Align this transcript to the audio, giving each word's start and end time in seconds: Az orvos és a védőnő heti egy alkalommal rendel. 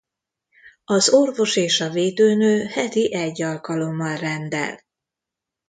Az 0.85 1.09
orvos 1.09 1.55
és 1.55 1.81
a 1.81 1.89
védőnő 1.89 2.65
heti 2.65 3.13
egy 3.13 3.41
alkalommal 3.41 4.17
rendel. 4.17 4.79